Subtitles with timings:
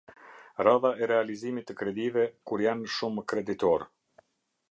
[0.67, 3.89] Radha e realizimit të kredive kur janë shumë kreditor.